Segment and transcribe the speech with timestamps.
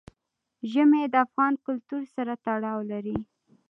[0.71, 3.17] ژمی د افغان کلتور سره تړاو لري.